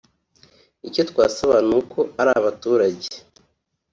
[0.87, 3.09] Icyo twasaba n’uko ari abaturage